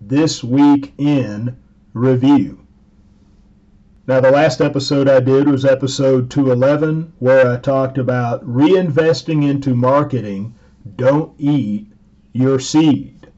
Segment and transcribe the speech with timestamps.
[0.00, 1.56] this week in
[1.92, 2.58] review.
[4.06, 9.74] Now, the last episode I did was episode 211, where I talked about reinvesting into
[9.74, 10.54] marketing.
[10.96, 11.86] Don't eat
[12.32, 13.28] your seed.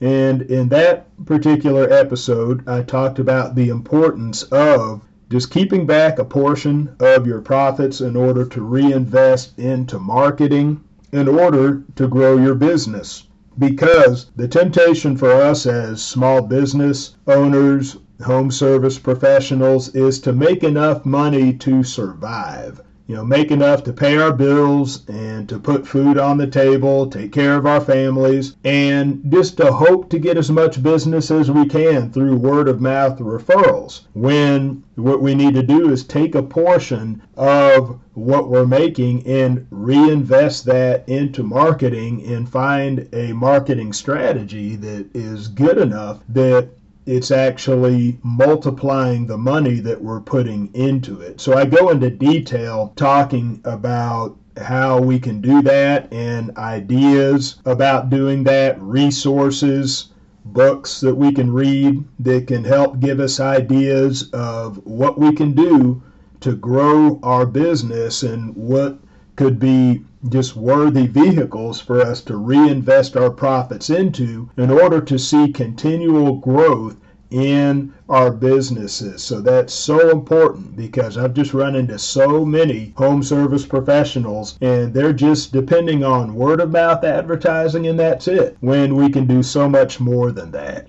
[0.00, 6.24] And in that particular episode, I talked about the importance of just keeping back a
[6.24, 12.54] portion of your profits in order to reinvest into marketing in order to grow your
[12.54, 13.26] business
[13.58, 20.64] because the temptation for us as small business owners, home service professionals is to make
[20.64, 25.86] enough money to survive you know, make enough to pay our bills and to put
[25.86, 30.38] food on the table, take care of our families, and just to hope to get
[30.38, 34.02] as much business as we can through word of mouth referrals.
[34.14, 39.66] When what we need to do is take a portion of what we're making and
[39.70, 46.68] reinvest that into marketing and find a marketing strategy that is good enough that
[47.06, 51.40] it's actually multiplying the money that we're putting into it.
[51.40, 58.10] So I go into detail talking about how we can do that and ideas about
[58.10, 60.08] doing that, resources,
[60.44, 65.52] books that we can read that can help give us ideas of what we can
[65.52, 66.02] do
[66.40, 68.98] to grow our business and what
[69.36, 75.18] could be just worthy vehicles for us to reinvest our profits into in order to
[75.18, 76.96] see continual growth
[77.32, 79.22] in our businesses.
[79.22, 84.92] So that's so important because I've just run into so many home service professionals and
[84.92, 89.42] they're just depending on word of mouth advertising and that's it when we can do
[89.42, 90.88] so much more than that.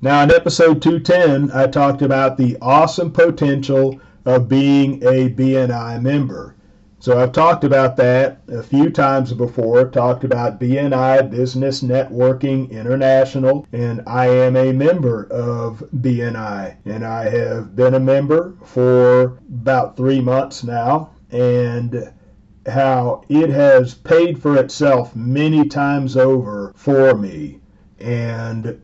[0.00, 6.54] Now, in episode 210, I talked about the awesome potential of being a BNI member.
[7.02, 9.88] So I've talked about that a few times before.
[9.88, 16.76] Talked about BNI, Business Networking International, and I am a member of BNI.
[16.84, 21.10] And I have been a member for about three months now.
[21.32, 22.12] And
[22.66, 27.58] how it has paid for itself many times over for me.
[27.98, 28.80] And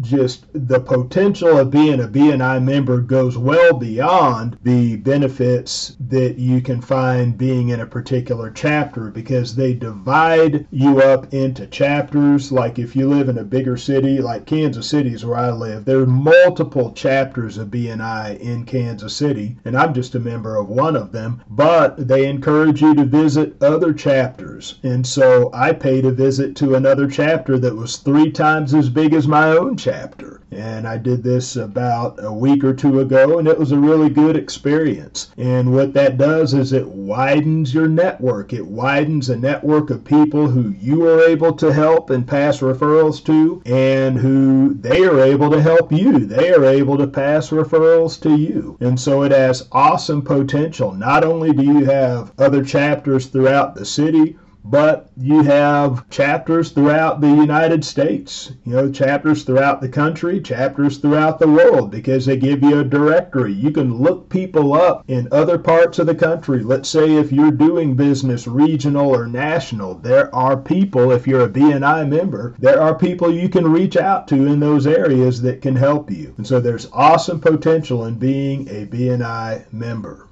[0.00, 6.60] just the potential of being a BNI member goes well beyond the benefits that you
[6.60, 12.50] can find being in a particular chapter because they divide you up into chapters.
[12.50, 15.84] Like if you live in a bigger city, like Kansas City is where I live,
[15.84, 20.68] there are multiple chapters of BNI in Kansas City, and I'm just a member of
[20.68, 21.42] one of them.
[21.50, 26.74] But they encourage you to visit other chapters, and so I paid a visit to
[26.74, 30.40] another chapter that was three times as big as my own chapter.
[30.52, 34.10] And I did this about a week or two ago, and it was a really
[34.10, 35.32] good experience.
[35.36, 38.52] And what that does is it widens your network.
[38.52, 43.24] It widens a network of people who you are able to help and pass referrals
[43.24, 46.20] to, and who they are able to help you.
[46.20, 48.76] They are able to pass referrals to you.
[48.80, 50.92] And so it has awesome potential.
[50.92, 57.20] Not only do you have other chapters throughout the city, but you have chapters throughout
[57.20, 62.36] the United States, you know, chapters throughout the country, chapters throughout the world, because they
[62.36, 63.52] give you a directory.
[63.52, 66.62] You can look people up in other parts of the country.
[66.62, 71.50] Let's say if you're doing business regional or national, there are people, if you're a
[71.50, 75.74] BNI member, there are people you can reach out to in those areas that can
[75.74, 76.34] help you.
[76.36, 80.28] And so there's awesome potential in being a BNI member.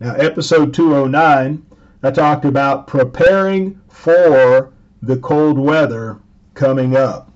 [0.00, 1.64] Now, episode 209
[2.02, 4.72] I talked about preparing for
[5.02, 6.18] the cold weather
[6.54, 7.30] coming up.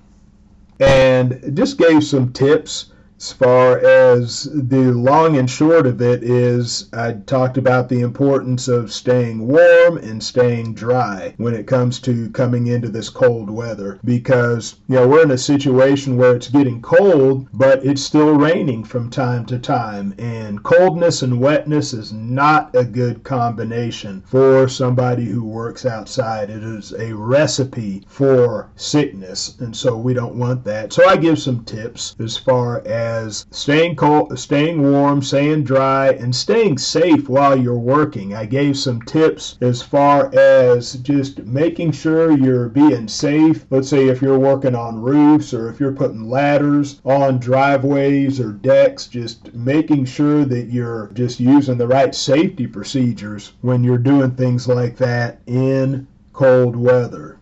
[0.79, 6.87] And just gave some tips as far as the long and short of it is
[6.93, 12.29] I talked about the importance of staying warm and staying dry when it comes to
[12.29, 13.99] coming into this cold weather.
[14.05, 18.83] Because you know we're in a situation where it's getting cold but it's still raining
[18.83, 20.13] from time to time.
[20.19, 26.51] And coldness and wetness is not a good combination for somebody who works outside.
[26.51, 29.55] It is a recipe for sickness.
[29.59, 30.93] And so we don't want that.
[30.93, 36.09] So I give some tips as far as as staying cold, staying warm, staying dry,
[36.09, 38.33] and staying safe while you're working.
[38.33, 43.65] I gave some tips as far as just making sure you're being safe.
[43.69, 48.51] Let's say if you're working on roofs or if you're putting ladders on driveways or
[48.51, 54.31] decks, just making sure that you're just using the right safety procedures when you're doing
[54.31, 57.37] things like that in cold weather.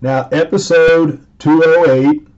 [0.00, 2.28] Now, episode 208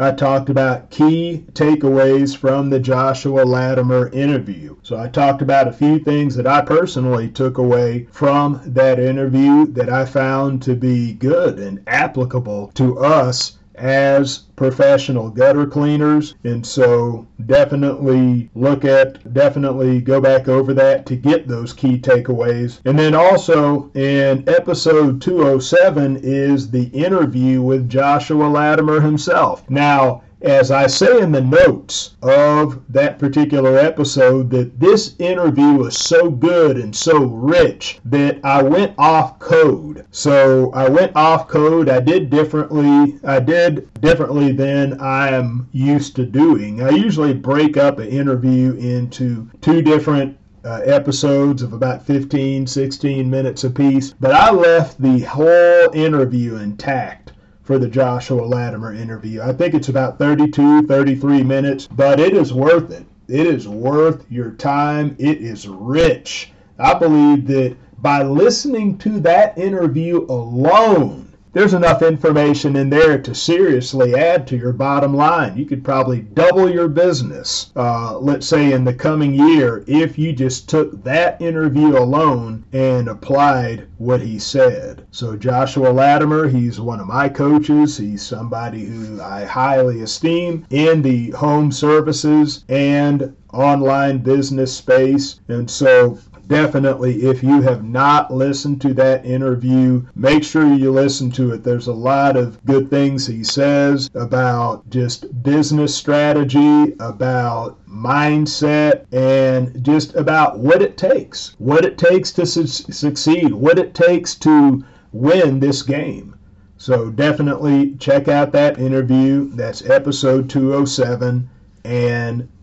[0.00, 4.76] I talked about key takeaways from the Joshua Latimer interview.
[4.82, 9.66] So I talked about a few things that I personally took away from that interview
[9.72, 16.34] that I found to be good and applicable to us as professional gutter cleaners.
[16.44, 22.80] And so definitely look at definitely go back over that to get those key takeaways.
[22.84, 29.68] And then also in episode 207 is the interview with joshua latimer himself.
[29.70, 35.98] Now as I say in the notes of that particular episode, that this interview was
[35.98, 40.06] so good and so rich that I went off code.
[40.10, 41.88] So I went off code.
[41.88, 43.18] I did differently.
[43.24, 46.82] I did differently than I am used to doing.
[46.82, 53.30] I usually break up an interview into two different uh, episodes of about 15, 16
[53.30, 57.32] minutes apiece, but I left the whole interview intact
[57.70, 59.40] for the Joshua Latimer interview.
[59.42, 63.06] I think it's about 32, 33 minutes, but it is worth it.
[63.28, 65.14] It is worth your time.
[65.20, 66.50] It is rich.
[66.80, 73.34] I believe that by listening to that interview alone, there's enough information in there to
[73.34, 75.56] seriously add to your bottom line.
[75.56, 80.32] You could probably double your business, uh, let's say in the coming year, if you
[80.32, 85.06] just took that interview alone and applied what he said.
[85.10, 87.98] So, Joshua Latimer, he's one of my coaches.
[87.98, 95.40] He's somebody who I highly esteem in the home services and online business space.
[95.48, 96.18] And so
[96.50, 101.62] definitely, if you have not listened to that interview, make sure you listen to it.
[101.62, 109.82] There's a lot of good things he says about just business strategy, about mindset, and
[109.84, 114.84] just about what it takes, what it takes to su- succeed, what it takes to
[115.12, 116.34] win this game.
[116.78, 119.50] So definitely check out that interview.
[119.50, 121.48] That's episode 207.
[121.84, 122.48] And